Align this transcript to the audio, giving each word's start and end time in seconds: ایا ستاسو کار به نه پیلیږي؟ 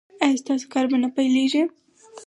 ایا 0.23 0.39
ستاسو 0.41 0.65
کار 0.73 0.85
به 0.89 0.97
نه 1.03 1.09
پیلیږي؟ 1.15 1.63